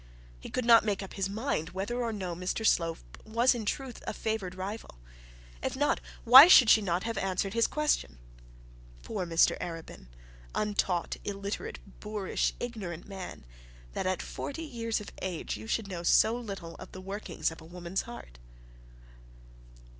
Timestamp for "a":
4.07-4.15, 17.61-17.65